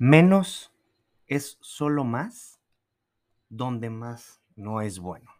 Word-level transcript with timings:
Menos 0.00 0.72
es 1.26 1.58
solo 1.60 2.04
más 2.04 2.60
donde 3.48 3.90
más 3.90 4.40
no 4.54 4.80
es 4.80 5.00
bueno. 5.00 5.30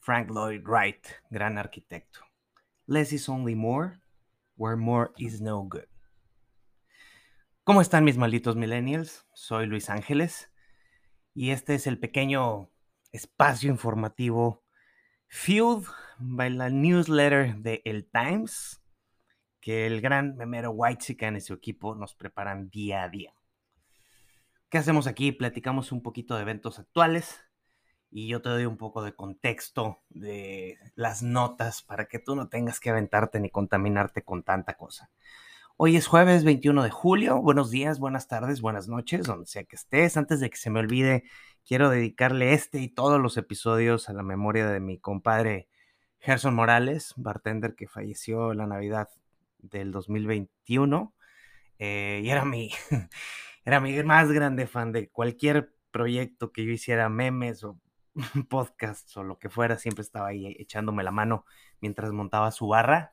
Frank 0.00 0.30
Lloyd 0.30 0.62
Wright, 0.62 1.06
gran 1.30 1.56
arquitecto. 1.56 2.20
Less 2.86 3.14
is 3.14 3.30
only 3.30 3.54
more, 3.54 3.98
where 4.56 4.76
more 4.76 5.12
is 5.16 5.40
no 5.40 5.62
good. 5.62 5.88
¿Cómo 7.64 7.80
están 7.80 8.04
mis 8.04 8.18
malditos 8.18 8.56
millennials? 8.56 9.26
Soy 9.32 9.64
Luis 9.64 9.88
Ángeles 9.88 10.52
y 11.32 11.50
este 11.50 11.74
es 11.74 11.86
el 11.86 11.98
pequeño 11.98 12.68
espacio 13.14 13.70
informativo 13.70 14.64
fueled 15.28 15.86
by 16.18 16.50
la 16.50 16.68
newsletter 16.68 17.56
de 17.58 17.80
El 17.84 18.10
Times 18.10 18.82
que 19.60 19.86
el 19.86 20.00
gran 20.00 20.36
memero 20.36 20.72
White 20.72 21.16
y 21.36 21.40
su 21.40 21.54
equipo 21.54 21.94
nos 21.94 22.14
preparan 22.14 22.68
día 22.70 23.04
a 23.04 23.08
día. 23.08 23.34
¿Qué 24.68 24.78
hacemos 24.78 25.06
aquí? 25.06 25.30
Platicamos 25.30 25.92
un 25.92 26.02
poquito 26.02 26.34
de 26.34 26.42
eventos 26.42 26.80
actuales 26.80 27.40
y 28.10 28.26
yo 28.26 28.42
te 28.42 28.48
doy 28.48 28.66
un 28.66 28.76
poco 28.76 29.02
de 29.02 29.14
contexto 29.14 30.02
de 30.10 30.78
las 30.96 31.22
notas 31.22 31.82
para 31.82 32.06
que 32.06 32.18
tú 32.18 32.34
no 32.34 32.48
tengas 32.48 32.80
que 32.80 32.90
aventarte 32.90 33.38
ni 33.38 33.48
contaminarte 33.48 34.22
con 34.24 34.42
tanta 34.42 34.74
cosa. 34.74 35.10
Hoy 35.76 35.96
es 35.96 36.06
jueves 36.06 36.44
21 36.44 36.84
de 36.84 36.90
julio. 36.90 37.42
Buenos 37.42 37.72
días, 37.72 37.98
buenas 37.98 38.28
tardes, 38.28 38.60
buenas 38.60 38.86
noches, 38.86 39.24
donde 39.24 39.46
sea 39.46 39.64
que 39.64 39.74
estés. 39.74 40.16
Antes 40.16 40.38
de 40.38 40.48
que 40.48 40.56
se 40.56 40.70
me 40.70 40.78
olvide, 40.78 41.24
quiero 41.66 41.90
dedicarle 41.90 42.52
este 42.52 42.78
y 42.78 42.88
todos 42.88 43.20
los 43.20 43.36
episodios 43.36 44.08
a 44.08 44.12
la 44.12 44.22
memoria 44.22 44.68
de 44.68 44.78
mi 44.78 45.00
compadre 45.00 45.68
Gerson 46.20 46.54
Morales, 46.54 47.12
bartender 47.16 47.74
que 47.74 47.88
falleció 47.88 48.54
la 48.54 48.68
Navidad 48.68 49.08
del 49.58 49.90
2021 49.90 51.12
eh, 51.80 52.20
y 52.22 52.30
era 52.30 52.44
mi, 52.44 52.70
era 53.64 53.80
mi 53.80 54.00
más 54.04 54.30
grande 54.30 54.68
fan 54.68 54.92
de 54.92 55.08
cualquier 55.10 55.74
proyecto 55.90 56.52
que 56.52 56.64
yo 56.64 56.70
hiciera, 56.70 57.08
memes 57.08 57.64
o 57.64 57.80
podcasts 58.48 59.16
o 59.16 59.24
lo 59.24 59.40
que 59.40 59.50
fuera, 59.50 59.76
siempre 59.76 60.02
estaba 60.02 60.28
ahí 60.28 60.54
echándome 60.60 61.02
la 61.02 61.10
mano 61.10 61.44
mientras 61.80 62.12
montaba 62.12 62.52
su 62.52 62.68
barra. 62.68 63.12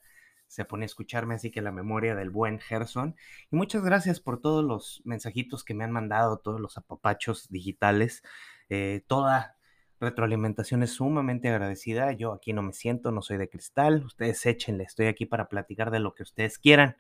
Se 0.52 0.66
pone 0.66 0.84
a 0.84 0.86
escucharme, 0.88 1.36
así 1.36 1.50
que 1.50 1.62
la 1.62 1.72
memoria 1.72 2.14
del 2.14 2.30
buen 2.30 2.60
Gerson. 2.60 3.16
Y 3.50 3.56
muchas 3.56 3.86
gracias 3.86 4.20
por 4.20 4.42
todos 4.42 4.66
los 4.66 5.02
mensajitos 5.06 5.64
que 5.64 5.74
me 5.74 5.86
han 5.86 5.92
mandado, 5.92 6.40
todos 6.40 6.60
los 6.60 6.78
apapachos 6.78 7.48
digitales, 7.48 8.22
eh, 8.68 9.02
toda 9.08 9.56
retroalimentación 10.02 10.84
es 10.84 10.92
sumamente 10.92 11.48
agradecida. 11.48 12.12
Yo 12.12 12.34
aquí 12.34 12.52
no 12.52 12.64
me 12.64 12.74
siento, 12.74 13.14
no 13.14 13.22
soy 13.22 13.38
de 13.38 13.50
cristal. 13.50 14.04
Ustedes 14.04 14.46
échenle, 14.46 14.84
estoy 14.84 15.06
aquí 15.06 15.26
para 15.26 15.48
platicar 15.48 15.90
de 15.90 16.00
lo 16.00 16.16
que 16.16 16.24
ustedes 16.24 16.58
quieran. 16.58 16.98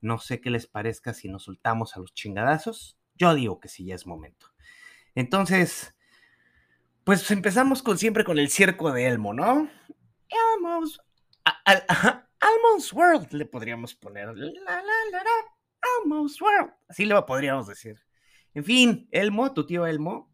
No 0.00 0.18
sé 0.18 0.40
qué 0.40 0.50
les 0.50 0.66
parezca 0.66 1.14
si 1.14 1.28
nos 1.28 1.44
soltamos 1.44 1.96
a 1.96 2.00
los 2.00 2.12
chingadazos. 2.14 2.98
Yo 3.14 3.32
digo 3.32 3.60
que 3.60 3.68
sí, 3.68 3.84
ya 3.84 3.94
es 3.94 4.08
momento. 4.08 4.48
Entonces, 5.14 5.94
pues 7.04 7.30
empezamos 7.30 7.84
con 7.84 7.96
siempre 7.96 8.24
con 8.24 8.40
el 8.40 8.48
circo 8.48 8.90
de 8.90 9.06
Elmo, 9.06 9.34
¿no? 9.34 9.70
Elmo's, 10.56 11.00
Elmo's 12.54 12.92
World 12.92 13.32
le 13.32 13.46
podríamos 13.46 13.94
poner. 13.94 14.28
La, 14.36 14.82
Elmo's 16.02 16.40
World. 16.40 16.72
Así 16.88 17.04
le 17.04 17.20
podríamos 17.22 17.66
decir. 17.66 18.00
En 18.54 18.64
fin, 18.64 19.08
Elmo, 19.12 19.52
tu 19.52 19.66
tío 19.66 19.86
Elmo, 19.86 20.32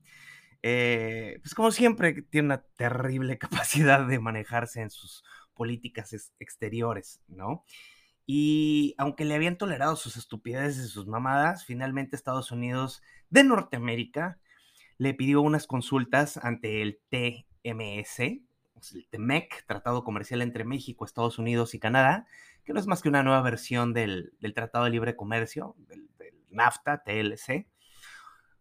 eh, 0.62 1.38
pues 1.42 1.54
como 1.54 1.70
siempre, 1.70 2.22
tiene 2.22 2.46
una 2.46 2.62
terrible 2.76 3.38
capacidad 3.38 4.06
de 4.06 4.18
manejarse 4.18 4.80
en 4.80 4.90
sus 4.90 5.24
políticas 5.54 6.32
exteriores, 6.38 7.20
¿no? 7.28 7.64
Y 8.26 8.94
aunque 8.96 9.24
le 9.24 9.34
habían 9.34 9.58
tolerado 9.58 9.96
sus 9.96 10.16
estupideces 10.16 10.86
y 10.86 10.88
sus 10.88 11.06
mamadas, 11.06 11.64
finalmente 11.66 12.16
Estados 12.16 12.50
Unidos 12.50 13.02
de 13.28 13.44
Norteamérica 13.44 14.38
le 14.96 15.12
pidió 15.12 15.42
unas 15.42 15.66
consultas 15.66 16.38
ante 16.38 16.80
el 16.80 17.00
TMS, 17.10 18.40
el 18.92 19.06
TMEC, 19.08 19.64
Tratado 19.66 20.04
Comercial 20.04 20.42
entre 20.42 20.64
México, 20.64 21.04
Estados 21.04 21.38
Unidos 21.38 21.74
y 21.74 21.78
Canadá, 21.78 22.26
que 22.64 22.72
no 22.72 22.80
es 22.80 22.86
más 22.86 23.02
que 23.02 23.08
una 23.08 23.22
nueva 23.22 23.42
versión 23.42 23.92
del, 23.92 24.32
Tratado 24.54 24.84
de 24.84 24.90
Libre 24.90 25.16
Comercio, 25.16 25.74
del 25.78 26.08
NAFTA, 26.50 27.02
TLC, 27.04 27.66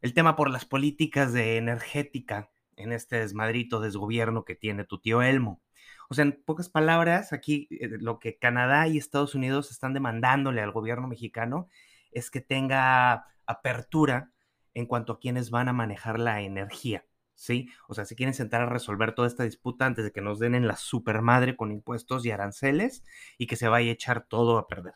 el 0.02 0.14
tema 0.14 0.36
por 0.36 0.50
las 0.50 0.66
políticas 0.66 1.32
de 1.32 1.58
energética 1.58 2.50
en 2.76 2.92
este 2.92 3.18
desmadrito 3.18 3.80
desgobierno 3.80 4.44
que 4.44 4.56
tiene 4.56 4.84
tu 4.84 5.00
tío 5.00 5.22
Elmo. 5.22 5.62
O 6.10 6.14
sea, 6.14 6.26
en 6.26 6.44
pocas 6.44 6.70
palabras, 6.70 7.34
aquí 7.34 7.68
eh, 7.72 7.90
lo 8.00 8.20
que 8.20 8.38
Canadá 8.38 8.88
y 8.88 8.98
Estados 8.98 9.36
Unidos 9.36 9.72
están 9.72 9.94
demandándole 9.94 10.62
al 10.62 10.72
gobierno 10.72 11.08
mexicano 11.08 11.70
es 12.12 12.30
que 12.30 12.42
tenga 12.42 13.28
apertura 13.46 14.32
en 14.74 14.86
cuanto 14.86 15.14
a 15.14 15.20
quienes 15.20 15.50
van 15.50 15.70
a 15.70 15.74
manejar 15.74 16.20
la 16.20 16.42
energía, 16.42 17.06
¿sí? 17.36 17.70
O 17.88 17.94
sea, 17.94 18.06
si 18.06 18.16
quieren 18.16 18.34
sentar 18.34 18.62
a 18.62 18.70
resolver 18.70 19.14
toda 19.16 19.28
esta 19.28 19.44
disputa 19.44 19.86
antes 19.86 20.06
de 20.06 20.12
que 20.12 20.22
nos 20.22 20.40
den 20.40 20.56
en 20.56 20.68
la 20.68 20.76
supermadre 20.76 21.56
con 21.56 21.72
impuestos 21.72 22.26
y 22.26 22.32
aranceles 22.32 23.04
y 23.38 23.48
que 23.48 23.56
se 23.56 23.68
vaya 23.68 23.90
a 23.90 23.94
echar 23.94 24.26
todo 24.28 24.58
a 24.58 24.68
perder. 24.68 24.94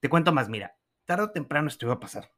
Te 0.00 0.08
cuento 0.08 0.32
más, 0.32 0.48
mira, 0.48 0.76
tarde 1.04 1.24
o 1.24 1.30
temprano 1.30 1.68
esto 1.68 1.86
iba 1.86 1.94
a 1.94 2.00
pasar 2.00 2.30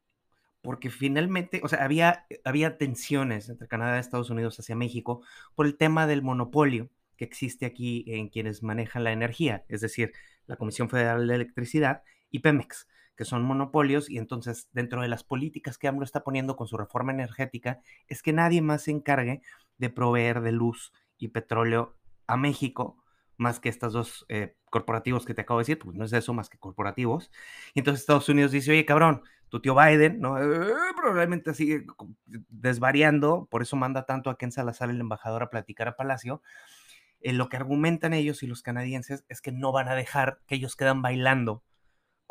porque 0.63 0.91
finalmente, 0.91 1.61
o 1.63 1.69
sea, 1.69 1.85
había, 1.85 2.25
había 2.45 2.79
tensiones 2.79 3.49
entre 3.49 3.69
Canadá 3.69 3.99
Estados 3.99 4.31
Unidos 4.31 4.59
hacia 4.59 4.77
México 4.77 5.23
por 5.55 5.67
el 5.67 5.77
tema 5.77 6.07
del 6.07 6.23
monopolio 6.23 6.89
que 7.17 7.25
existe 7.25 7.67
aquí 7.67 8.05
en 8.07 8.29
quienes 8.29 8.63
manejan 8.63 9.05
la 9.05 9.13
energía, 9.13 9.65
es 9.69 9.81
decir, 9.81 10.13
la 10.47 10.57
Comisión 10.57 10.89
Federal 10.89 11.27
de 11.27 11.35
Electricidad 11.35 12.03
y 12.31 12.39
Pemex, 12.39 12.89
que 13.17 13.25
son 13.25 13.43
monopolios, 13.43 14.09
y 14.11 14.19
entonces 14.19 14.69
dentro 14.73 15.03
de 15.03 15.09
las 15.09 15.25
políticas 15.25 15.79
que 15.79 15.89
AMLO 15.89 16.05
está 16.05 16.25
poniendo 16.25 16.57
con 16.57 16.67
su 16.67 16.77
reforma 16.77 17.13
energética, 17.13 17.81
es 18.09 18.23
que 18.23 18.33
nadie 18.33 18.63
más 18.63 18.83
se 18.83 18.91
encargue 18.91 19.43
de 19.79 19.91
proveer 19.91 20.41
de 20.41 20.53
luz 20.53 20.93
y 21.19 21.29
petróleo 21.29 21.97
a 22.27 22.37
México 22.37 23.03
más 23.37 23.61
que 23.61 23.69
estos 23.69 23.93
dos 23.93 24.25
eh, 24.29 24.57
corporativos 24.71 25.27
que 25.27 25.35
te 25.35 25.43
acabo 25.43 25.59
de 25.59 25.63
decir, 25.63 25.79
pues 25.79 25.97
no 25.97 26.05
es 26.05 26.13
eso 26.13 26.33
más 26.33 26.49
que 26.49 26.59
corporativos. 26.59 27.31
Y 27.75 27.81
entonces 27.81 28.01
Estados 28.01 28.29
Unidos 28.29 28.53
dice, 28.53 28.71
oye, 28.71 28.87
cabrón, 28.87 29.23
tu 29.49 29.61
tío 29.61 29.75
Biden, 29.75 30.21
¿no? 30.21 30.39
Eh, 30.39 30.73
probablemente 30.97 31.53
sigue 31.53 31.85
desvariando, 32.49 33.47
por 33.51 33.63
eso 33.63 33.77
manda 33.77 34.07
tanto 34.07 34.31
a 34.31 34.39
Ken 34.39 34.53
Salazar, 34.53 34.91
el 34.91 35.01
embajador, 35.01 35.43
a 35.43 35.51
platicar 35.51 35.89
a 35.89 35.97
Palacio. 35.97 36.41
Eh, 37.21 37.33
lo 37.33 37.49
que 37.49 37.57
argumentan 37.57 38.15
ellos 38.15 38.43
y 38.43 38.47
los 38.47 38.63
canadienses 38.63 39.25
es 39.29 39.43
que 39.43 39.53
no 39.53 39.73
van 39.73 39.89
a 39.89 39.95
dejar 39.95 40.41
que 40.47 40.55
ellos 40.55 40.77
quedan 40.77 41.03
bailando 41.03 41.63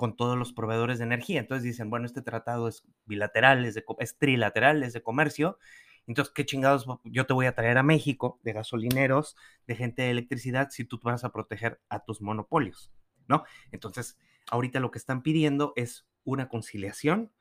con 0.01 0.16
todos 0.16 0.35
los 0.35 0.51
proveedores 0.51 0.97
de 0.97 1.03
energía. 1.03 1.39
Entonces 1.39 1.62
dicen, 1.62 1.91
bueno, 1.91 2.07
este 2.07 2.23
tratado 2.23 2.67
es 2.67 2.84
bilateral, 3.06 3.66
es, 3.66 3.75
de, 3.75 3.85
es 4.00 4.17
trilateral, 4.17 4.81
es 4.81 4.94
de 4.94 5.03
comercio. 5.03 5.59
Entonces, 6.07 6.34
¿qué 6.34 6.44
chingados 6.44 6.88
yo 7.03 7.28
te 7.28 7.34
voy 7.34 7.45
a 7.45 7.53
traer 7.53 7.78
a 7.78 7.84
México 7.84 8.39
de 8.41 8.53
gasolineros, 8.53 9.38
de 9.67 9.75
gente 9.75 10.01
de 10.01 10.09
electricidad, 10.09 10.69
si 10.72 10.85
tú 10.85 11.00
vas 11.03 11.23
a 11.23 11.31
proteger 11.31 11.81
a 11.88 12.03
tus 12.03 12.19
monopolios? 12.19 12.91
¿No? 13.28 13.44
Entonces, 13.72 14.17
ahorita 14.50 14.79
lo 14.79 14.89
que 14.89 14.97
están 14.97 15.22
pidiendo 15.22 15.72
es 15.75 16.07
una 16.23 16.50
conciliación, 16.50 17.31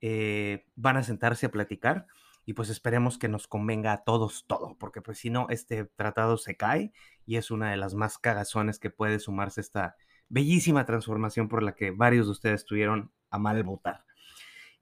eh, 0.00 0.64
van 0.74 0.96
a 0.96 1.02
sentarse 1.02 1.44
a 1.44 1.50
platicar 1.50 2.06
y 2.46 2.54
pues 2.54 2.70
esperemos 2.70 3.18
que 3.18 3.28
nos 3.28 3.46
convenga 3.46 3.92
a 3.92 4.04
todos 4.04 4.46
todo, 4.46 4.74
porque 4.78 5.02
pues 5.02 5.18
si 5.18 5.28
no, 5.28 5.48
este 5.50 5.84
tratado 5.84 6.38
se 6.38 6.56
cae 6.56 6.94
y 7.26 7.36
es 7.36 7.50
una 7.50 7.72
de 7.72 7.76
las 7.76 7.92
más 7.92 8.16
cagazones 8.16 8.78
que 8.78 8.88
puede 8.88 9.18
sumarse 9.18 9.60
esta 9.60 9.96
bellísima 10.28 10.84
transformación 10.86 11.48
por 11.48 11.62
la 11.62 11.74
que 11.74 11.90
varios 11.90 12.26
de 12.26 12.32
ustedes 12.32 12.64
tuvieron 12.64 13.12
a 13.30 13.38
mal 13.38 13.62
votar. 13.62 14.04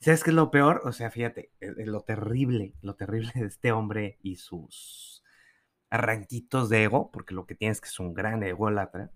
¿Sabes 0.01 0.23
qué 0.23 0.31
es 0.31 0.37
lo 0.37 0.51
peor? 0.51 0.83
O 0.85 0.93
sea, 0.93 1.11
fíjate, 1.11 1.51
eh, 1.61 1.73
eh, 1.79 1.87
lo 1.87 2.03
terrible, 2.03 2.75
lo 2.83 2.95
terrible 2.95 3.33
de 3.35 3.47
este 3.47 3.73
hombre 3.73 4.19
y 4.23 4.37
sus 4.37 5.23
arranquitos 5.91 6.69
de 6.69 6.85
ego, 6.85 7.11
porque 7.11 7.35
lo 7.35 7.47
que 7.47 7.55
tiene 7.55 7.73
es 7.73 7.81
que 7.81 7.89
es 7.89 8.01
un 8.01 8.15
gran 8.15 8.43
ególatra, 8.43 9.13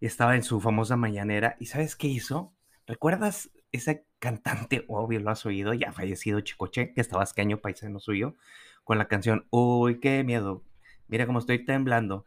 estaba 0.00 0.36
en 0.36 0.44
su 0.44 0.60
famosa 0.60 0.96
mañanera 0.96 1.56
y 1.60 1.66
¿sabes 1.66 1.96
qué 1.96 2.06
hizo? 2.06 2.54
¿Recuerdas 2.86 3.50
ese 3.72 4.06
cantante, 4.18 4.84
obvio 4.88 5.20
lo 5.20 5.30
has 5.30 5.44
oído, 5.44 5.74
ya 5.74 5.92
fallecido 5.92 6.40
Chicoche, 6.40 6.94
que 6.94 7.00
estaba 7.00 7.24
escaño 7.24 7.60
paisano 7.60 8.00
suyo, 8.00 8.34
con 8.84 8.98
la 8.98 9.08
canción 9.08 9.46
Uy, 9.50 10.00
qué 10.00 10.24
miedo, 10.24 10.64
mira 11.08 11.26
cómo 11.26 11.40
estoy 11.40 11.64
temblando? 11.64 12.24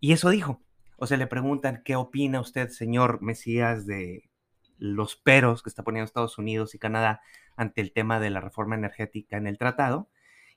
Y 0.00 0.12
eso 0.12 0.30
dijo. 0.30 0.62
O 0.98 1.06
sea, 1.06 1.16
le 1.16 1.26
preguntan, 1.26 1.82
¿qué 1.84 1.96
opina 1.96 2.40
usted, 2.40 2.68
señor 2.68 3.22
Mesías, 3.22 3.86
de 3.86 4.28
los 4.78 5.16
peros 5.16 5.62
que 5.62 5.70
está 5.70 5.82
poniendo 5.82 6.04
Estados 6.04 6.38
Unidos 6.38 6.74
y 6.74 6.78
Canadá 6.78 7.22
ante 7.56 7.80
el 7.80 7.92
tema 7.92 8.20
de 8.20 8.30
la 8.30 8.40
reforma 8.40 8.74
energética 8.74 9.36
en 9.36 9.46
el 9.46 9.58
tratado? 9.58 10.10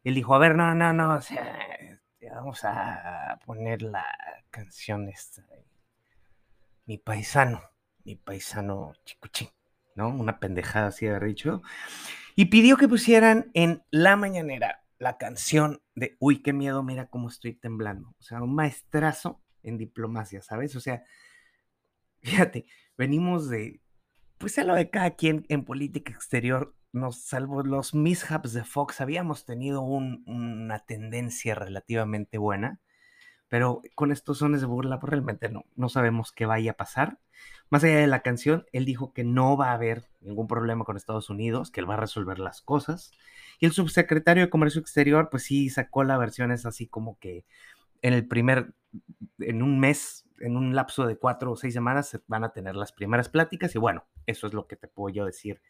él 0.03 0.15
dijo, 0.15 0.33
a 0.33 0.39
ver, 0.39 0.55
no, 0.55 0.73
no, 0.73 0.93
no, 0.93 1.13
o 1.13 1.21
sea, 1.21 1.99
vamos 2.33 2.61
a 2.63 3.39
poner 3.45 3.83
la 3.83 4.03
canción 4.49 5.07
esta, 5.09 5.45
mi 6.85 6.97
paisano 6.97 7.61
mi 8.03 8.15
paisano 8.15 8.93
Chicuchín, 9.05 9.49
¿no? 9.95 10.09
Una 10.09 10.39
pendejada 10.39 10.87
así 10.87 11.05
de 11.05 11.19
dicho. 11.19 11.61
Y 12.35 12.45
pidió 12.45 12.77
que 12.77 12.87
pusieran 12.87 13.51
en 13.53 13.83
la 13.91 14.15
mañanera 14.15 14.83
la 14.97 15.17
canción 15.17 15.81
de 15.95 16.15
Uy, 16.19 16.41
qué 16.41 16.53
miedo, 16.53 16.83
mira 16.83 17.07
cómo 17.07 17.27
estoy 17.27 17.53
temblando. 17.53 18.15
O 18.19 18.23
sea, 18.23 18.41
un 18.41 18.55
maestrazo 18.55 19.41
en 19.63 19.77
diplomacia, 19.77 20.41
¿sabes? 20.41 20.75
O 20.75 20.79
sea, 20.79 21.03
fíjate, 22.21 22.65
venimos 22.97 23.49
de, 23.49 23.81
pues 24.37 24.57
a 24.57 24.63
lo 24.63 24.75
de 24.75 24.89
cada 24.89 25.11
quien 25.11 25.45
en 25.49 25.65
política 25.65 26.11
exterior, 26.13 26.75
nos, 26.93 27.21
salvo 27.21 27.63
los 27.63 27.93
mishaps 27.95 28.53
de 28.53 28.63
Fox, 28.65 29.01
habíamos 29.01 29.45
tenido 29.45 29.81
una 29.81 30.79
tendencia 30.79 31.55
relativamente 31.55 32.37
buena, 32.37 32.81
pero 33.47 33.81
con 33.95 34.11
estos 34.11 34.37
sones 34.39 34.61
de 34.61 34.67
burla, 34.67 34.99
pues 34.99 35.11
realmente 35.11 35.49
no, 35.49 35.65
no 35.75 35.89
sabemos 35.89 36.31
qué 36.31 36.45
vaya 36.45 36.71
a 36.71 36.77
pasar. 36.77 37.19
Más 37.69 37.83
allá 37.83 37.97
de 37.97 38.07
la 38.07 38.21
canción, 38.21 38.65
él 38.71 38.85
dijo 38.85 39.13
que 39.13 39.23
no 39.25 39.57
va 39.57 39.71
a 39.71 39.73
haber 39.73 40.05
ningún 40.21 40.47
problema 40.47 40.85
con 40.85 40.95
Estados 40.95 41.29
Unidos, 41.29 41.71
que 41.71 41.81
él 41.81 41.89
va 41.89 41.95
a 41.95 41.97
resolver 41.97 42.39
las 42.39 42.61
cosas. 42.61 43.11
Y 43.59 43.65
el 43.65 43.73
subsecretario 43.73 44.43
de 44.43 44.49
Comercio 44.49 44.79
Exterior, 44.81 45.29
pues 45.29 45.43
sí 45.43 45.69
sacó 45.69 46.03
la 46.03 46.17
versión 46.17 46.51
es 46.51 46.65
así 46.65 46.87
como 46.87 47.19
que 47.19 47.45
en 48.01 48.13
el 48.13 48.27
primer, 48.27 48.73
en 49.39 49.61
un 49.61 49.79
mes, 49.79 50.27
en 50.39 50.57
un 50.57 50.75
lapso 50.75 51.05
de 51.05 51.17
cuatro 51.17 51.51
o 51.51 51.55
seis 51.55 51.73
semanas, 51.73 52.09
se 52.09 52.19
van 52.27 52.43
a 52.43 52.53
tener 52.53 52.75
las 52.75 52.91
primeras 52.91 53.29
pláticas. 53.29 53.75
Y 53.75 53.79
bueno, 53.79 54.05
eso 54.25 54.47
es 54.47 54.53
lo 54.53 54.67
que 54.67 54.75
te 54.75 54.87
puedo 54.87 55.13
yo 55.13 55.25
decir 55.25 55.61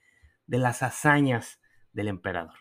de 0.47 0.57
las 0.57 0.83
hazañas 0.83 1.59
del 1.93 2.07
emperador. 2.07 2.55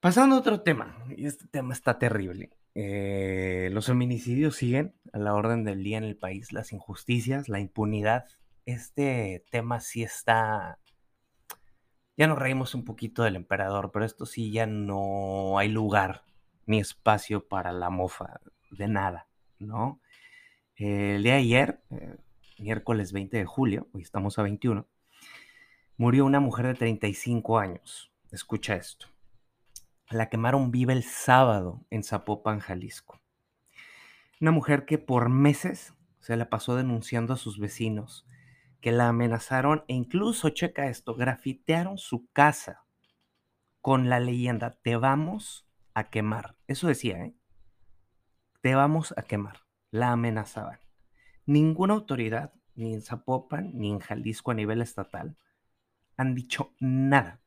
Pasando 0.00 0.36
a 0.36 0.38
otro 0.38 0.60
tema, 0.60 0.96
y 1.16 1.26
este 1.26 1.46
tema 1.48 1.74
está 1.74 1.98
terrible. 1.98 2.50
Eh, 2.74 3.70
los 3.72 3.86
feminicidios 3.86 4.54
siguen 4.54 4.94
a 5.12 5.18
la 5.18 5.34
orden 5.34 5.64
del 5.64 5.82
día 5.82 5.98
en 5.98 6.04
el 6.04 6.16
país, 6.16 6.52
las 6.52 6.72
injusticias, 6.72 7.48
la 7.48 7.58
impunidad. 7.58 8.26
Este 8.66 9.44
tema 9.50 9.80
sí 9.80 10.04
está... 10.04 10.78
Ya 12.16 12.26
nos 12.26 12.38
reímos 12.38 12.74
un 12.74 12.84
poquito 12.84 13.22
del 13.24 13.36
emperador, 13.36 13.90
pero 13.92 14.04
esto 14.04 14.26
sí 14.26 14.52
ya 14.52 14.66
no 14.66 15.58
hay 15.58 15.68
lugar 15.68 16.22
ni 16.66 16.78
espacio 16.78 17.48
para 17.48 17.72
la 17.72 17.90
mofa 17.90 18.40
de 18.70 18.88
nada, 18.88 19.28
¿no? 19.58 20.00
el 20.76 21.24
día 21.24 21.32
de 21.32 21.38
ayer, 21.40 21.82
eh, 21.90 22.16
miércoles 22.58 23.12
20 23.12 23.36
de 23.36 23.44
julio, 23.44 23.88
hoy 23.92 24.02
estamos 24.02 24.38
a 24.38 24.42
21, 24.42 24.86
murió 25.96 26.24
una 26.24 26.38
mujer 26.38 26.66
de 26.66 26.74
35 26.74 27.58
años. 27.58 28.12
Escucha 28.30 28.76
esto. 28.76 29.08
La 30.08 30.28
quemaron 30.28 30.70
viva 30.70 30.92
el 30.92 31.02
sábado 31.02 31.84
en 31.90 32.04
Zapopan, 32.04 32.60
Jalisco. 32.60 33.20
Una 34.40 34.52
mujer 34.52 34.84
que 34.86 34.98
por 34.98 35.28
meses 35.28 35.94
se 36.20 36.36
la 36.36 36.48
pasó 36.48 36.76
denunciando 36.76 37.34
a 37.34 37.38
sus 37.38 37.58
vecinos, 37.58 38.24
que 38.80 38.92
la 38.92 39.08
amenazaron 39.08 39.84
e 39.88 39.94
incluso, 39.94 40.50
checa 40.50 40.86
esto, 40.86 41.14
grafitearon 41.14 41.98
su 41.98 42.28
casa 42.32 42.84
con 43.80 44.08
la 44.08 44.20
leyenda, 44.20 44.78
te 44.82 44.96
vamos 44.96 45.66
a 45.94 46.10
quemar. 46.10 46.56
Eso 46.68 46.86
decía, 46.86 47.24
¿eh? 47.24 47.34
Te 48.60 48.74
vamos 48.74 49.14
a 49.16 49.22
quemar. 49.22 49.60
La 49.90 50.12
amenazaban. 50.12 50.80
Ninguna 51.46 51.94
autoridad, 51.94 52.52
ni 52.74 52.92
en 52.92 53.02
Zapopan, 53.02 53.70
ni 53.74 53.90
en 53.90 54.00
Jalisco 54.00 54.50
a 54.50 54.54
nivel 54.54 54.82
estatal, 54.82 55.36
han 56.16 56.34
dicho 56.34 56.74
nada. 56.80 57.40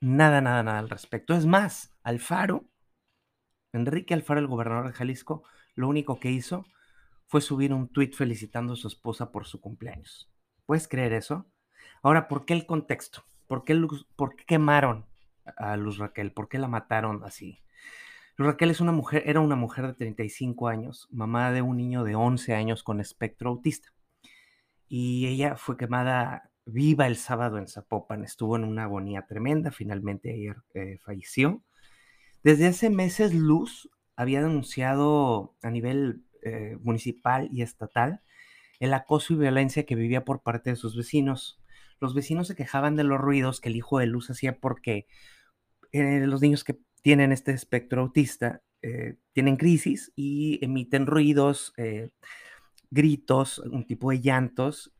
Nada, 0.00 0.40
nada, 0.40 0.62
nada 0.62 0.78
al 0.78 0.90
respecto. 0.90 1.34
Es 1.34 1.46
más, 1.46 1.94
Alfaro, 2.02 2.64
Enrique 3.72 4.14
Alfaro, 4.14 4.40
el 4.40 4.46
gobernador 4.46 4.86
de 4.86 4.92
Jalisco, 4.92 5.44
lo 5.74 5.88
único 5.88 6.20
que 6.20 6.30
hizo 6.30 6.66
fue 7.26 7.40
subir 7.40 7.72
un 7.72 7.88
tuit 7.88 8.14
felicitando 8.14 8.74
a 8.74 8.76
su 8.76 8.88
esposa 8.88 9.32
por 9.32 9.46
su 9.46 9.60
cumpleaños. 9.60 10.30
¿Puedes 10.66 10.86
creer 10.86 11.12
eso? 11.14 11.46
Ahora, 12.02 12.28
¿por 12.28 12.44
qué 12.44 12.54
el 12.54 12.66
contexto? 12.66 13.24
¿Por 13.46 13.64
qué, 13.64 13.80
por 14.16 14.36
qué 14.36 14.44
quemaron 14.44 15.06
a 15.56 15.76
Luz 15.76 15.98
Raquel? 15.98 16.32
¿Por 16.32 16.48
qué 16.48 16.58
la 16.58 16.68
mataron 16.68 17.24
así? 17.24 17.62
Raquel 18.38 18.70
es 18.70 18.80
una 18.80 18.92
mujer, 18.92 19.22
era 19.26 19.40
una 19.40 19.56
mujer 19.56 19.86
de 19.86 19.94
35 19.94 20.68
años, 20.68 21.08
mamá 21.10 21.52
de 21.52 21.62
un 21.62 21.76
niño 21.76 22.04
de 22.04 22.14
11 22.14 22.54
años 22.54 22.82
con 22.82 23.00
espectro 23.00 23.50
autista. 23.50 23.92
Y 24.88 25.26
ella 25.26 25.56
fue 25.56 25.76
quemada 25.76 26.50
viva 26.64 27.06
el 27.06 27.16
sábado 27.16 27.58
en 27.58 27.66
Zapopan. 27.66 28.24
Estuvo 28.24 28.56
en 28.56 28.64
una 28.64 28.84
agonía 28.84 29.26
tremenda, 29.26 29.70
finalmente 29.70 30.32
ayer 30.32 30.56
eh, 30.74 30.98
falleció. 31.04 31.62
Desde 32.42 32.66
hace 32.66 32.90
meses 32.90 33.34
Luz 33.34 33.90
había 34.16 34.42
denunciado 34.42 35.54
a 35.62 35.70
nivel 35.70 36.24
eh, 36.42 36.76
municipal 36.82 37.48
y 37.52 37.62
estatal 37.62 38.20
el 38.80 38.94
acoso 38.94 39.32
y 39.32 39.36
violencia 39.36 39.86
que 39.86 39.94
vivía 39.94 40.24
por 40.24 40.42
parte 40.42 40.70
de 40.70 40.76
sus 40.76 40.96
vecinos. 40.96 41.60
Los 42.00 42.14
vecinos 42.14 42.48
se 42.48 42.56
quejaban 42.56 42.96
de 42.96 43.04
los 43.04 43.20
ruidos 43.20 43.60
que 43.60 43.68
el 43.68 43.76
hijo 43.76 44.00
de 44.00 44.06
Luz 44.06 44.28
hacía 44.28 44.58
porque 44.58 45.06
eh, 45.92 46.26
los 46.26 46.42
niños 46.42 46.64
que 46.64 46.80
tienen 47.02 47.32
este 47.32 47.52
espectro 47.52 48.02
autista 48.02 48.62
tienen 49.32 49.56
crisis 49.56 50.12
y 50.16 50.58
emiten 50.64 51.06
ruidos, 51.06 51.72
gritos, 52.90 53.58
un 53.58 53.86
tipo 53.86 54.10
de 54.10 54.20
llantos 54.20 54.92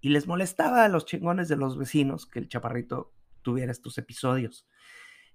y 0.00 0.10
les 0.10 0.26
molestaba 0.26 0.84
a 0.84 0.88
los 0.88 1.06
chingones 1.06 1.48
de 1.48 1.56
los 1.56 1.78
vecinos 1.78 2.26
que 2.26 2.38
el 2.40 2.48
chaparrito 2.48 3.12
tuviera 3.42 3.72
estos 3.72 3.98
episodios. 3.98 4.66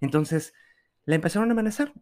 Entonces 0.00 0.54
le 1.06 1.16
empezaron 1.16 1.50
a 1.50 1.52
amenazar, 1.52 1.92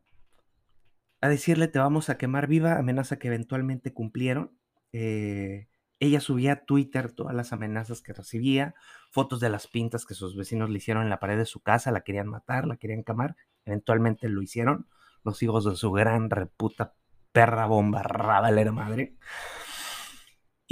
a 1.21 1.29
decirle 1.29 1.69
te 1.69 1.79
vamos 1.79 2.09
a 2.09 2.19
quemar 2.19 2.47
viva, 2.47 2.79
amenaza 2.79 3.19
que 3.19 3.29
eventualmente 3.29 3.93
cumplieron. 3.93 4.59
Eh, 4.93 5.69
ella 5.99 6.21
subía 6.21 6.53
a 6.53 6.65
Twitter 6.65 7.13
todas 7.13 7.35
las 7.35 7.53
amenazas 7.53 8.03
que 8.03 8.13
recibía, 8.13 8.75
fotos 9.11 9.41
de 9.41 9.49
las 9.49 9.69
pintas 9.69 10.05
que 10.05 10.15
sus 10.15 10.37
vecinos 10.37 10.69
le 10.69 10.79
hicieron 10.79 11.05
en 11.05 11.11
la 11.11 11.21
pared 11.21 11.39
de 11.39 11.47
su 11.47 11.61
casa, 11.61 11.93
la 11.93 12.03
querían 12.03 12.27
matar, 12.27 12.67
la 12.67 12.77
querían 12.77 13.05
quemar, 13.05 13.37
eventualmente 13.65 14.29
lo 14.29 14.43
hicieron, 14.43 14.89
los 15.25 15.43
hijos 15.43 15.65
de 15.65 15.77
su 15.77 15.93
gran 15.93 16.31
reputa 16.31 16.95
perra 17.33 17.67
bomba 17.67 18.03
la 18.03 18.73
madre. 18.73 19.17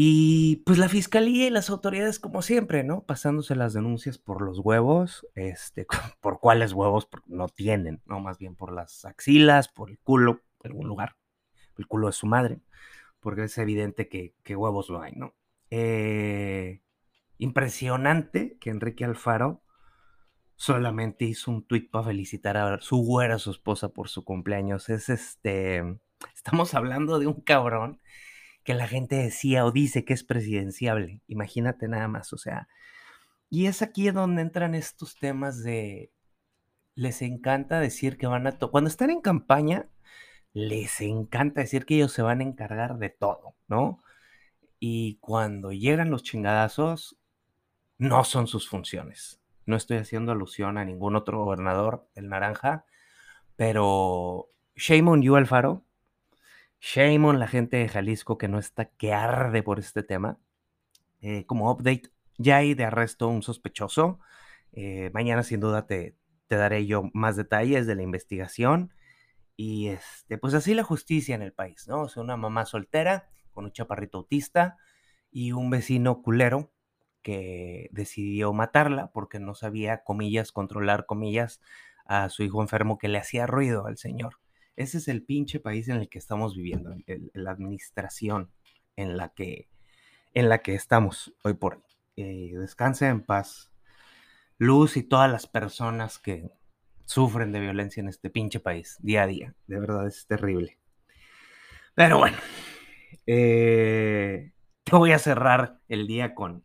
Y 0.02 0.62
pues 0.64 0.78
la 0.78 0.88
fiscalía 0.88 1.46
y 1.46 1.50
las 1.50 1.68
autoridades, 1.68 2.18
como 2.18 2.40
siempre, 2.40 2.84
¿no? 2.84 3.02
Pasándose 3.02 3.54
las 3.54 3.74
denuncias 3.74 4.16
por 4.16 4.40
los 4.40 4.58
huevos, 4.60 5.26
este, 5.34 5.86
por 6.20 6.40
cuáles 6.40 6.72
huevos 6.72 7.08
no 7.26 7.48
tienen, 7.48 8.00
¿no? 8.06 8.20
Más 8.20 8.38
bien 8.38 8.56
por 8.56 8.72
las 8.72 9.04
axilas, 9.04 9.68
por 9.68 9.90
el 9.90 9.98
culo, 9.98 10.40
en 10.62 10.70
algún 10.70 10.88
lugar, 10.88 11.16
el 11.76 11.86
culo 11.86 12.06
de 12.06 12.14
su 12.14 12.26
madre, 12.26 12.60
porque 13.20 13.44
es 13.44 13.58
evidente 13.58 14.08
que, 14.08 14.34
huevos 14.56 14.88
no 14.90 15.02
hay, 15.02 15.12
¿no? 15.12 15.34
Eh, 15.70 16.80
impresionante 17.38 18.56
que 18.58 18.70
Enrique 18.70 19.04
Alfaro 19.04 19.62
solamente 20.60 21.24
hizo 21.24 21.50
un 21.50 21.64
tuit 21.64 21.90
para 21.90 22.04
felicitar 22.04 22.58
a 22.58 22.80
su 22.82 22.98
güera, 22.98 23.38
su 23.38 23.50
esposa, 23.50 23.88
por 23.88 24.10
su 24.10 24.24
cumpleaños. 24.24 24.90
Es 24.90 25.08
este, 25.08 25.82
estamos 26.34 26.74
hablando 26.74 27.18
de 27.18 27.26
un 27.26 27.40
cabrón 27.40 27.98
que 28.62 28.74
la 28.74 28.86
gente 28.86 29.16
decía 29.16 29.64
o 29.64 29.72
dice 29.72 30.04
que 30.04 30.12
es 30.12 30.22
presidenciable. 30.22 31.22
Imagínate 31.28 31.88
nada 31.88 32.08
más, 32.08 32.34
o 32.34 32.38
sea. 32.38 32.68
Y 33.48 33.66
es 33.66 33.80
aquí 33.80 34.10
donde 34.10 34.42
entran 34.42 34.74
estos 34.74 35.16
temas 35.16 35.62
de, 35.62 36.12
les 36.94 37.22
encanta 37.22 37.80
decir 37.80 38.18
que 38.18 38.26
van 38.26 38.46
a, 38.46 38.58
cuando 38.58 38.90
están 38.90 39.08
en 39.10 39.22
campaña, 39.22 39.88
les 40.52 41.00
encanta 41.00 41.62
decir 41.62 41.86
que 41.86 41.96
ellos 41.96 42.12
se 42.12 42.22
van 42.22 42.40
a 42.40 42.44
encargar 42.44 42.98
de 42.98 43.08
todo, 43.08 43.54
¿no? 43.66 44.02
Y 44.78 45.16
cuando 45.20 45.72
llegan 45.72 46.10
los 46.10 46.22
chingadazos, 46.22 47.18
no 47.98 48.24
son 48.24 48.46
sus 48.46 48.68
funciones. 48.68 49.39
No 49.66 49.76
estoy 49.76 49.98
haciendo 49.98 50.32
alusión 50.32 50.78
a 50.78 50.84
ningún 50.84 51.16
otro 51.16 51.44
gobernador 51.44 52.08
del 52.14 52.28
naranja, 52.28 52.84
pero 53.56 54.50
shame 54.74 55.10
on 55.10 55.22
you, 55.22 55.36
Alfaro, 55.36 55.84
Shame 56.80 57.34
la 57.34 57.46
gente 57.46 57.76
de 57.76 57.88
Jalisco 57.88 58.38
que 58.38 58.48
no 58.48 58.58
está 58.58 58.86
que 58.86 59.12
arde 59.12 59.62
por 59.62 59.78
este 59.78 60.02
tema. 60.02 60.38
Eh, 61.20 61.44
como 61.44 61.70
update, 61.70 62.10
ya 62.38 62.56
hay 62.56 62.74
de 62.74 62.84
arresto 62.84 63.28
un 63.28 63.42
sospechoso. 63.42 64.18
Eh, 64.72 65.10
mañana 65.12 65.42
sin 65.42 65.60
duda 65.60 65.86
te, 65.86 66.16
te, 66.46 66.56
daré 66.56 66.86
yo 66.86 67.10
más 67.12 67.36
detalles 67.36 67.86
de 67.86 67.94
la 67.96 68.02
investigación. 68.02 68.94
Y 69.56 69.88
este, 69.88 70.38
pues 70.38 70.54
así 70.54 70.72
la 70.74 70.82
justicia 70.82 71.34
en 71.34 71.42
el 71.42 71.52
país, 71.52 71.86
¿no? 71.86 72.02
O 72.02 72.08
sea, 72.08 72.22
una 72.22 72.38
mamá 72.38 72.64
soltera 72.64 73.28
con 73.52 73.66
un 73.66 73.72
chaparrito 73.72 74.18
autista 74.18 74.78
y 75.30 75.52
un 75.52 75.68
vecino 75.68 76.22
culero 76.22 76.72
que 77.22 77.88
decidió 77.92 78.52
matarla 78.52 79.10
porque 79.12 79.40
no 79.40 79.54
sabía, 79.54 80.02
comillas, 80.04 80.52
controlar, 80.52 81.06
comillas, 81.06 81.60
a 82.06 82.28
su 82.28 82.42
hijo 82.42 82.60
enfermo 82.60 82.98
que 82.98 83.08
le 83.08 83.18
hacía 83.18 83.46
ruido 83.46 83.86
al 83.86 83.96
señor. 83.96 84.40
Ese 84.76 84.98
es 84.98 85.08
el 85.08 85.22
pinche 85.22 85.60
país 85.60 85.88
en 85.88 85.96
el 85.96 86.08
que 86.08 86.18
estamos 86.18 86.56
viviendo, 86.56 86.94
la 87.34 87.50
administración 87.50 88.50
en 88.96 89.16
la 89.16 89.28
que, 89.28 89.68
en 90.34 90.48
la 90.48 90.58
que 90.58 90.74
estamos 90.74 91.32
hoy 91.44 91.54
por 91.54 91.74
hoy. 91.74 91.82
Eh, 92.16 92.52
descanse 92.56 93.06
en 93.06 93.20
paz. 93.20 93.70
Luz 94.58 94.96
y 94.96 95.02
todas 95.02 95.30
las 95.30 95.46
personas 95.46 96.18
que 96.18 96.50
sufren 97.04 97.52
de 97.52 97.60
violencia 97.60 98.00
en 98.00 98.08
este 98.08 98.28
pinche 98.28 98.60
país 98.60 98.96
día 99.00 99.22
a 99.22 99.26
día. 99.26 99.54
De 99.66 99.78
verdad 99.78 100.06
es 100.06 100.26
terrible. 100.26 100.78
Pero 101.94 102.18
bueno, 102.18 102.36
eh, 103.26 104.52
te 104.84 104.96
voy 104.96 105.12
a 105.12 105.18
cerrar 105.18 105.80
el 105.88 106.06
día 106.06 106.34
con, 106.34 106.62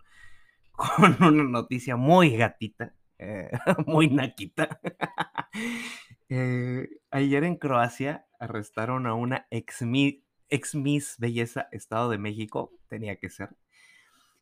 con 0.76 1.16
una 1.24 1.44
noticia 1.44 1.96
muy 1.96 2.36
gatita, 2.36 2.94
eh, 3.18 3.52
muy 3.86 4.10
naquita. 4.10 4.80
Eh, 6.28 6.90
ayer 7.12 7.44
en 7.44 7.56
Croacia 7.56 8.26
arrestaron 8.40 9.06
a 9.06 9.14
una 9.14 9.48
ex, 9.52 9.84
Miss 9.84 11.16
Belleza 11.20 11.68
Estado 11.72 12.10
de 12.10 12.18
México, 12.18 12.74
tenía 12.88 13.18
que 13.18 13.30
ser. 13.30 13.56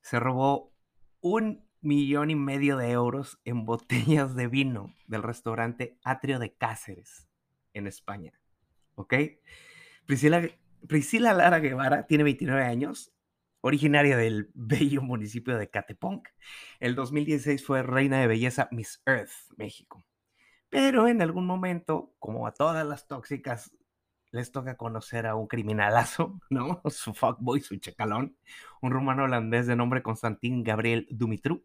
Se 0.02 0.20
robó 0.20 0.72
un 1.20 1.66
millón 1.82 2.32
y 2.32 2.36
medio 2.36 2.78
de 2.78 2.92
euros 2.92 3.40
en 3.44 3.66
botellas 3.66 4.36
de 4.36 4.48
vino 4.48 4.94
del 5.08 5.24
restaurante 5.24 5.98
Atrio 6.04 6.40
de 6.40 6.54
Cáceres, 6.54 7.28
en 7.74 7.88
España. 7.88 8.34
¿Ok? 8.96 9.13
Priscila, 10.06 10.42
Priscila 10.88 11.34
Lara 11.34 11.60
Guevara 11.60 12.08
tiene 12.08 12.24
29 12.24 12.63
años, 12.63 13.13
originaria 13.63 14.17
del 14.17 14.51
bello 14.53 15.01
municipio 15.01 15.58
de 15.58 15.70
Cateponc. 15.70 16.27
El 16.79 16.96
2016 16.96 17.65
fue 17.65 17.82
reina 17.82 18.20
de 18.20 18.27
belleza 18.27 18.67
Miss 18.72 19.01
Earth, 19.05 19.32
México. 19.58 20.05
Pero 20.70 21.08
en 21.08 21.22
algún 21.22 21.46
momento, 21.46 22.13
como 22.20 22.46
a 22.46 22.53
todas 22.53 22.86
las 22.86 23.08
tóxicas, 23.08 23.72
les 24.32 24.51
toca 24.51 24.75
conocer 24.75 25.27
a 25.27 25.36
un 25.36 25.48
criminalazo, 25.48 26.39
¿no? 26.50 26.82
Su 26.89 27.13
fuckboy, 27.13 27.62
su 27.62 27.77
chacalón, 27.77 28.36
un 28.82 28.91
rumano 28.91 29.24
holandés 29.24 29.67
de 29.67 29.75
nombre 29.75 30.03
Constantin 30.03 30.63
Gabriel 30.63 31.08
Dumitru. 31.10 31.63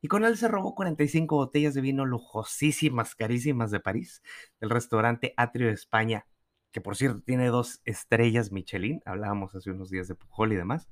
Y 0.00 0.08
con 0.08 0.24
él 0.24 0.36
se 0.36 0.48
robó 0.48 0.74
45 0.74 1.36
botellas 1.36 1.74
de 1.74 1.80
vino 1.80 2.04
lujosísimas, 2.04 3.14
carísimas 3.14 3.70
de 3.70 3.80
París, 3.80 4.22
del 4.60 4.70
restaurante 4.70 5.34
Atrio 5.36 5.68
de 5.68 5.74
España, 5.74 6.26
que 6.72 6.80
por 6.80 6.96
cierto 6.96 7.20
tiene 7.20 7.46
dos 7.48 7.80
estrellas 7.84 8.52
Michelin, 8.52 9.02
hablábamos 9.04 9.54
hace 9.54 9.70
unos 9.70 9.90
días 9.90 10.08
de 10.08 10.14
Pujol 10.14 10.52
y 10.52 10.56
demás. 10.56 10.88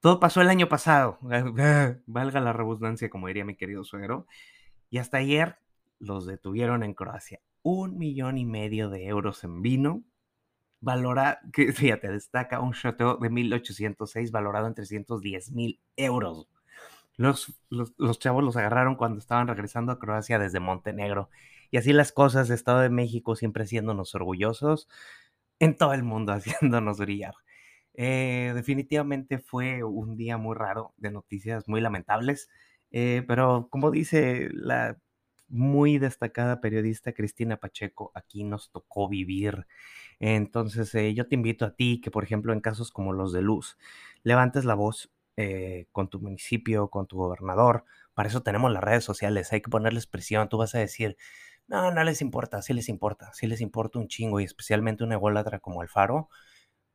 Todo 0.00 0.18
pasó 0.18 0.40
el 0.40 0.48
año 0.48 0.68
pasado, 0.68 1.18
valga 2.06 2.40
la 2.40 2.52
redundancia, 2.54 3.10
como 3.10 3.26
diría 3.26 3.44
mi 3.44 3.54
querido 3.54 3.84
suegro, 3.84 4.26
y 4.88 4.98
hasta 4.98 5.18
ayer 5.18 5.58
los 5.98 6.26
detuvieron 6.26 6.82
en 6.82 6.94
Croacia. 6.94 7.40
Un 7.62 7.98
millón 7.98 8.38
y 8.38 8.46
medio 8.46 8.88
de 8.88 9.06
euros 9.06 9.44
en 9.44 9.60
vino, 9.60 10.02
valora, 10.80 11.40
que 11.52 11.72
fíjate, 11.72 12.10
destaca 12.10 12.60
un 12.60 12.72
chateau 12.72 13.18
de 13.18 13.28
1806 13.28 14.32
valorado 14.32 14.66
en 14.66 14.74
310 14.74 15.52
mil 15.52 15.80
euros. 15.96 16.48
Los, 17.16 17.52
los, 17.68 17.92
los, 17.98 18.18
chavos 18.18 18.42
los 18.42 18.56
agarraron 18.56 18.94
cuando 18.96 19.18
estaban 19.18 19.46
regresando 19.46 19.92
a 19.92 19.98
Croacia 19.98 20.38
desde 20.38 20.60
Montenegro. 20.60 21.28
Y 21.70 21.76
así 21.76 21.92
las 21.92 22.12
cosas, 22.12 22.48
Estado 22.48 22.80
de 22.80 22.88
México 22.88 23.36
siempre 23.36 23.64
haciéndonos 23.64 24.14
orgullosos, 24.14 24.88
en 25.58 25.76
todo 25.76 25.92
el 25.92 26.02
mundo 26.02 26.32
haciéndonos 26.32 26.98
brillar. 26.98 27.34
Eh, 27.94 28.52
definitivamente 28.54 29.38
fue 29.38 29.82
un 29.84 30.16
día 30.16 30.36
muy 30.38 30.54
raro 30.56 30.94
de 30.96 31.10
noticias 31.10 31.68
muy 31.68 31.80
lamentables, 31.80 32.48
eh, 32.92 33.24
pero 33.26 33.68
como 33.70 33.90
dice 33.90 34.48
la 34.52 34.98
muy 35.48 35.98
destacada 35.98 36.60
periodista 36.60 37.12
Cristina 37.12 37.56
Pacheco, 37.56 38.12
aquí 38.14 38.44
nos 38.44 38.70
tocó 38.70 39.08
vivir. 39.08 39.66
Entonces, 40.20 40.94
eh, 40.94 41.14
yo 41.14 41.28
te 41.28 41.34
invito 41.36 41.64
a 41.66 41.74
ti 41.76 42.00
que, 42.02 42.10
por 42.10 42.24
ejemplo, 42.24 42.52
en 42.52 42.60
casos 42.60 42.92
como 42.92 43.12
los 43.12 43.32
de 43.32 43.42
Luz, 43.42 43.78
levantes 44.22 44.64
la 44.64 44.74
voz 44.74 45.10
con 45.92 46.10
tu 46.10 46.20
municipio, 46.20 46.88
con 46.90 47.06
tu 47.06 47.16
gobernador. 47.16 47.84
Para 48.12 48.28
eso 48.28 48.42
tenemos 48.42 48.70
las 48.72 48.84
redes 48.84 49.04
sociales, 49.04 49.52
hay 49.54 49.62
que 49.62 49.70
ponerles 49.70 50.06
presión. 50.06 50.50
Tú 50.50 50.58
vas 50.58 50.74
a 50.74 50.78
decir, 50.78 51.16
no, 51.68 51.90
no 51.92 52.04
les 52.04 52.20
importa, 52.20 52.60
sí 52.62 52.74
les 52.74 52.88
importa, 52.90 53.32
sí 53.32 53.46
les 53.46 53.60
importa 53.62 53.98
un 53.98 54.08
chingo 54.08 54.40
y 54.40 54.44
especialmente 54.44 55.04
una 55.04 55.14
ególatra 55.14 55.60
como 55.60 55.80
Alfaro. 55.82 56.28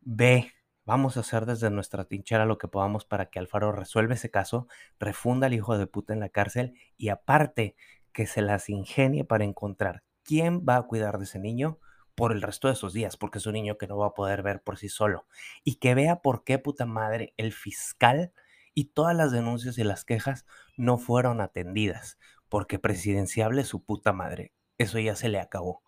Ve, 0.02 0.52
vamos 0.86 1.18
a 1.18 1.22
hacer 1.22 1.46
desde 1.46 1.70
nuestra 1.70 2.06
tinchera 2.06 2.46
lo 2.46 2.58
que 2.58 2.68
podamos 2.68 3.06
para 3.06 3.26
que 3.28 3.40
Alfaro 3.40 3.72
resuelva 3.72 4.14
ese 4.14 4.32
caso, 4.32 4.68
refunda 5.00 5.48
al 5.48 5.54
hijo 5.54 5.78
de 5.78 5.88
puta 5.88 6.14
en 6.14 6.20
la 6.20 6.30
cárcel 6.30 6.74
y 6.98 7.10
aparte 7.10 7.76
que 8.14 8.28
se 8.28 8.42
las 8.42 8.70
ingenie 8.70 9.26
para 9.26 9.44
encontrar 9.44 10.04
quién 10.24 10.66
va 10.68 10.78
a 10.78 10.84
cuidar 10.84 11.18
de 11.18 11.26
ese 11.26 11.40
niño 11.40 11.80
por 12.16 12.32
el 12.32 12.42
resto 12.42 12.70
de 12.70 12.76
sus 12.76 12.94
días, 12.94 13.18
porque 13.18 13.40
es 13.40 13.46
un 13.46 13.54
niño 13.54 13.78
que 13.78 13.88
no 13.88 13.98
va 13.98 14.08
a 14.08 14.14
poder 14.14 14.42
ver 14.42 14.62
por 14.62 14.78
sí 14.78 14.90
solo. 14.90 15.28
Y 15.64 15.76
que 15.76 15.96
vea 15.96 16.22
por 16.22 16.44
qué, 16.44 16.58
puta 16.58 16.86
madre, 16.86 17.34
el 17.36 17.52
fiscal 17.52 18.32
y 18.74 18.86
todas 18.86 19.16
las 19.16 19.32
denuncias 19.32 19.78
y 19.78 19.84
las 19.84 20.06
quejas 20.06 20.46
no 20.78 20.98
fueron 20.98 21.42
atendidas, 21.42 22.18
porque 22.48 22.80
presidenciable 22.80 23.66
su 23.66 23.84
puta 23.84 24.14
madre. 24.14 24.54
Eso 24.78 25.00
ya 25.00 25.16
se 25.16 25.30
le 25.30 25.40
acabó. 25.40 25.85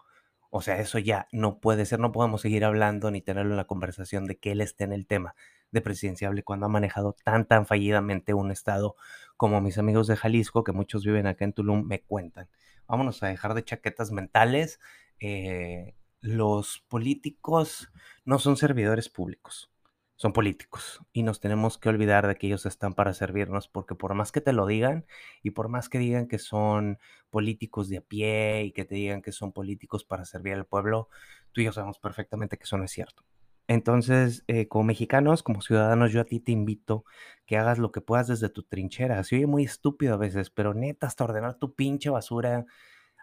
O 0.50 0.62
sea, 0.62 0.80
eso 0.80 1.00
ya 1.00 1.28
no 1.32 1.60
puede 1.60 1.86
ser, 1.86 2.00
no 2.00 2.12
podemos 2.12 2.42
seguir 2.42 2.66
hablando 2.66 3.12
ni 3.12 3.22
tenerlo 3.22 3.52
en 3.52 3.58
la 3.58 3.68
conversación 3.68 4.26
de 4.26 4.38
que 4.38 4.52
él 4.52 4.62
esté 4.62 4.86
en 4.86 4.94
el 4.94 5.06
tema 5.06 5.36
de 5.72 5.82
presidenciable 5.82 6.44
cuando 6.44 6.66
ha 6.66 6.70
manejado 6.70 7.16
tan, 7.24 7.46
tan 7.46 7.66
fallidamente 7.66 8.34
un 8.34 8.52
estado 8.52 8.96
como 9.36 9.62
mis 9.62 9.78
amigos 9.78 10.08
de 10.08 10.16
Jalisco, 10.16 10.64
que 10.64 10.72
muchos 10.72 11.06
viven 11.06 11.28
acá 11.28 11.46
en 11.46 11.54
Tulum, 11.54 11.86
me 11.86 12.02
cuentan. 12.02 12.50
Vámonos 12.88 13.22
a 13.24 13.28
dejar 13.28 13.54
de 13.54 13.64
chaquetas 13.64 14.12
mentales. 14.12 14.80
Eh, 15.20 15.96
los 16.22 16.84
políticos 16.88 17.92
no 18.26 18.40
son 18.40 18.58
servidores 18.58 19.10
públicos, 19.10 19.72
son 20.18 20.34
políticos 20.34 21.00
y 21.14 21.24
nos 21.24 21.40
tenemos 21.40 21.78
que 21.78 21.90
olvidar 21.90 22.28
de 22.28 22.36
que 22.36 22.48
ellos 22.48 22.66
están 22.66 22.94
para 22.96 23.14
servirnos 23.14 23.68
porque 23.68 23.96
por 23.96 24.16
más 24.16 24.32
que 24.32 24.42
te 24.42 24.52
lo 24.52 24.66
digan 24.66 25.06
y 25.44 25.52
por 25.52 25.70
más 25.70 25.90
que 25.90 26.00
digan 26.00 26.28
que 26.28 26.40
son 26.40 26.98
políticos 27.30 27.88
de 27.88 27.98
a 28.00 28.02
pie 28.02 28.64
y 28.66 28.72
que 28.72 28.84
te 28.84 28.96
digan 28.96 29.22
que 29.22 29.32
son 29.32 29.54
políticos 29.54 30.04
para 30.04 30.26
servir 30.26 30.56
al 30.56 30.66
pueblo, 30.66 31.10
tú 31.52 31.62
y 31.62 31.66
yo 31.66 31.72
sabemos 31.72 32.00
perfectamente 32.00 32.58
que 32.58 32.64
eso 32.64 32.78
no 32.78 32.84
es 32.86 32.92
cierto. 32.92 33.24
Entonces, 33.68 34.44
eh, 34.48 34.68
como 34.68 34.86
mexicanos, 34.86 35.44
como 35.44 35.62
ciudadanos, 35.62 36.12
yo 36.12 36.22
a 36.22 36.24
ti 36.24 36.40
te 36.40 36.52
invito 36.54 37.04
que 37.46 37.58
hagas 37.58 37.78
lo 37.80 37.92
que 37.92 38.02
puedas 38.02 38.28
desde 38.28 38.50
tu 38.50 38.64
trinchera. 38.64 39.24
Se 39.24 39.36
oye 39.36 39.46
muy 39.46 39.66
estúpido 39.66 40.14
a 40.16 40.18
veces, 40.18 40.50
pero 40.50 40.74
neta, 40.74 41.08
hasta 41.08 41.26
ordenar 41.26 41.56
tu 41.56 41.76
pinche 41.76 42.10
basura 42.10 42.66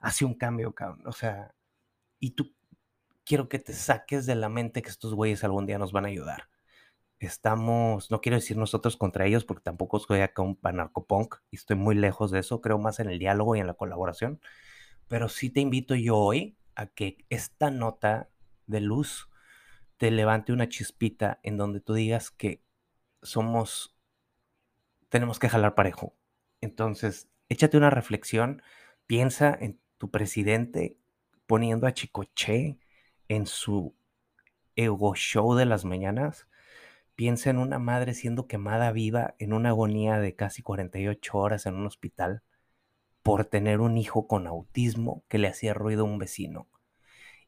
hace 0.03 0.25
un 0.25 0.35
cambio, 0.35 0.75
cabrón. 0.75 1.07
O 1.07 1.13
sea, 1.13 1.55
y 2.21 2.33
tú 2.33 2.55
quiero 3.25 3.49
que 3.49 3.59
te 3.59 3.73
saques 3.73 4.27
de 4.27 4.35
la 4.35 4.49
mente 4.51 4.83
que 4.83 4.91
estos 4.91 5.15
güeyes 5.15 5.45
algún 5.45 5.67
día 5.67 5.79
nos 5.79 5.93
van 5.93 6.05
a 6.05 6.09
ayudar. 6.09 6.49
Estamos, 7.25 8.11
no 8.11 8.21
quiero 8.21 8.37
decir 8.37 8.57
nosotros 8.57 8.97
contra 8.97 9.27
ellos, 9.27 9.45
porque 9.45 9.63
tampoco 9.63 9.99
soy 9.99 10.21
acá 10.21 10.43
un 10.43 10.57
panarcopunk 10.57 11.37
y 11.51 11.57
estoy 11.57 11.77
muy 11.77 11.95
lejos 11.95 12.31
de 12.31 12.41
eso. 12.41 12.61
Creo 12.61 12.79
más 12.79 13.01
en 13.01 13.09
el 13.09 13.19
diálogo 13.19 13.57
y 13.57 13.61
en 13.61 13.67
la 13.67 13.75
colaboración. 13.75 14.41
Pero 15.09 15.29
sí 15.29 15.51
te 15.51 15.61
invito 15.61 15.95
yo 15.95 16.17
hoy 16.17 16.57
a 16.77 16.87
que 16.87 17.19
esta 17.31 17.71
nota 17.71 18.31
de 18.67 18.81
luz 18.81 19.29
te 19.97 20.11
levante 20.11 20.53
una 20.53 20.69
chispita 20.69 21.41
en 21.43 21.57
donde 21.57 21.81
tú 21.81 21.95
digas 21.95 22.31
que 22.31 22.63
somos, 23.23 23.97
tenemos 25.09 25.39
que 25.39 25.49
jalar 25.49 25.75
parejo. 25.75 26.15
Entonces, 26.61 27.29
échate 27.49 27.77
una 27.77 27.91
reflexión, 27.91 28.63
piensa 29.07 29.57
en 29.59 29.81
tu 29.99 30.11
presidente 30.11 30.99
poniendo 31.47 31.87
a 31.87 31.93
Chicoche 31.93 32.79
en 33.29 33.47
su 33.47 33.95
ego 34.77 35.15
show 35.15 35.55
de 35.55 35.67
las 35.67 35.85
mañanas. 35.85 36.49
Piensa 37.15 37.51
en 37.51 37.59
una 37.59 37.79
madre 37.79 38.15
siendo 38.15 38.47
quemada 38.47 38.91
viva 38.93 39.35
en 39.39 39.53
una 39.53 39.71
agonía 39.71 40.19
de 40.19 40.35
casi 40.35 40.63
48 40.63 41.39
horas 41.39 41.67
en 41.67 41.75
un 41.75 41.87
hospital 41.87 42.43
por 43.23 43.45
tener 43.45 43.81
un 43.81 43.97
hijo 43.97 44.27
con 44.27 44.47
autismo 44.47 45.25
que 45.29 45.39
le 45.39 45.49
hacía 45.49 45.75
ruido 45.75 46.03
a 46.03 46.07
un 46.07 46.19
vecino 46.19 46.69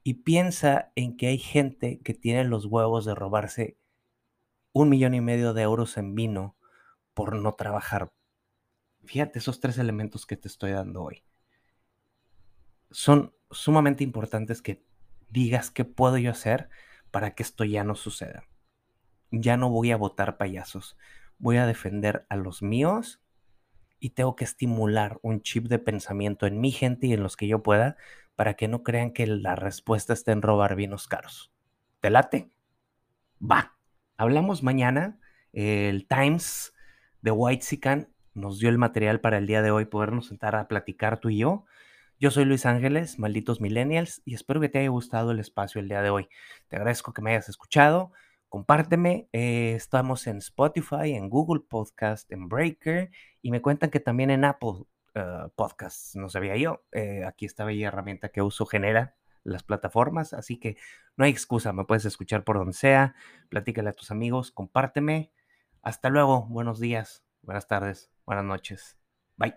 y 0.06 0.14
piensa 0.14 0.92
en 0.94 1.16
que 1.16 1.26
hay 1.26 1.38
gente 1.38 1.98
que 1.98 2.14
tiene 2.14 2.44
los 2.44 2.66
huevos 2.66 3.04
de 3.04 3.16
robarse 3.16 3.76
un 4.72 4.88
millón 4.88 5.14
y 5.14 5.20
medio 5.20 5.52
de 5.52 5.62
euros 5.62 5.96
en 5.96 6.14
vino 6.14 6.54
por 7.12 7.34
no 7.34 7.54
trabajar. 7.56 8.12
Fíjate 9.04 9.40
esos 9.40 9.58
tres 9.58 9.78
elementos 9.78 10.24
que 10.24 10.36
te 10.36 10.46
estoy 10.46 10.70
dando 10.70 11.02
hoy. 11.02 11.24
Son 12.92 13.34
sumamente 13.50 14.04
importantes 14.04 14.62
que 14.62 14.84
digas 15.28 15.72
qué 15.72 15.84
puedo 15.84 16.18
yo 16.18 16.30
hacer 16.30 16.68
para 17.10 17.34
que 17.34 17.42
esto 17.42 17.64
ya 17.64 17.82
no 17.82 17.96
suceda. 17.96 18.44
Ya 19.30 19.56
no 19.56 19.70
voy 19.70 19.92
a 19.92 19.96
votar 19.96 20.36
payasos. 20.36 20.96
Voy 21.38 21.56
a 21.56 21.66
defender 21.66 22.26
a 22.28 22.36
los 22.36 22.62
míos 22.62 23.20
y 23.98 24.10
tengo 24.10 24.36
que 24.36 24.44
estimular 24.44 25.18
un 25.22 25.42
chip 25.42 25.66
de 25.66 25.78
pensamiento 25.78 26.46
en 26.46 26.60
mi 26.60 26.70
gente 26.70 27.06
y 27.06 27.12
en 27.12 27.22
los 27.22 27.36
que 27.36 27.48
yo 27.48 27.62
pueda 27.62 27.96
para 28.34 28.54
que 28.54 28.68
no 28.68 28.82
crean 28.82 29.12
que 29.12 29.26
la 29.26 29.56
respuesta 29.56 30.12
está 30.12 30.32
en 30.32 30.42
robar 30.42 30.76
vinos 30.76 31.08
caros. 31.08 31.52
¿Te 32.00 32.10
late? 32.10 32.50
Va. 33.40 33.76
Hablamos 34.16 34.62
mañana. 34.62 35.18
El 35.52 36.06
Times 36.06 36.74
de 37.22 37.30
White 37.30 37.64
Sican 37.64 38.12
nos 38.34 38.58
dio 38.58 38.68
el 38.68 38.76
material 38.76 39.20
para 39.20 39.38
el 39.38 39.46
día 39.46 39.62
de 39.62 39.70
hoy 39.70 39.86
podernos 39.86 40.26
sentar 40.26 40.54
a 40.54 40.68
platicar 40.68 41.18
tú 41.18 41.30
y 41.30 41.38
yo. 41.38 41.64
Yo 42.18 42.30
soy 42.30 42.44
Luis 42.44 42.66
Ángeles, 42.66 43.18
malditos 43.18 43.60
millennials, 43.60 44.22
y 44.24 44.34
espero 44.34 44.60
que 44.60 44.68
te 44.68 44.78
haya 44.78 44.88
gustado 44.88 45.32
el 45.32 45.40
espacio 45.40 45.80
el 45.80 45.88
día 45.88 46.02
de 46.02 46.10
hoy. 46.10 46.28
Te 46.68 46.76
agradezco 46.76 47.12
que 47.12 47.22
me 47.22 47.32
hayas 47.32 47.48
escuchado. 47.48 48.12
Compárteme. 48.56 49.28
Eh, 49.34 49.74
estamos 49.74 50.26
en 50.26 50.38
Spotify, 50.38 51.12
en 51.12 51.28
Google 51.28 51.60
Podcast, 51.68 52.32
en 52.32 52.48
Breaker, 52.48 53.10
y 53.42 53.50
me 53.50 53.60
cuentan 53.60 53.90
que 53.90 54.00
también 54.00 54.30
en 54.30 54.46
Apple 54.46 54.86
uh, 55.14 55.50
podcasts, 55.54 56.16
no 56.16 56.30
sabía 56.30 56.56
yo. 56.56 56.82
Eh, 56.90 57.26
aquí 57.26 57.44
esta 57.44 57.66
bella 57.66 57.88
herramienta 57.88 58.30
que 58.30 58.40
uso 58.40 58.64
genera 58.64 59.14
las 59.44 59.62
plataformas, 59.62 60.32
así 60.32 60.58
que 60.58 60.78
no 61.18 61.26
hay 61.26 61.32
excusa, 61.32 61.74
me 61.74 61.84
puedes 61.84 62.06
escuchar 62.06 62.44
por 62.44 62.56
donde 62.56 62.72
sea, 62.72 63.14
platícale 63.50 63.90
a 63.90 63.92
tus 63.92 64.10
amigos, 64.10 64.52
compárteme. 64.52 65.32
Hasta 65.82 66.08
luego, 66.08 66.46
buenos 66.46 66.80
días, 66.80 67.26
buenas 67.42 67.66
tardes, 67.66 68.10
buenas 68.24 68.46
noches. 68.46 68.96
Bye. 69.36 69.56